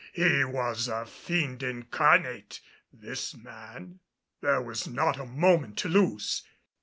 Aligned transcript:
He 0.13 0.43
was 0.43 0.87
a 0.87 1.05
fiend 1.05 1.61
incarnate, 1.61 2.59
this 2.91 3.35
man. 3.35 3.99
There 4.41 4.59
was 4.59 4.87
not 4.87 5.19
a 5.19 5.27
moment 5.27 5.77
to 5.77 5.89
lose. 5.89 6.41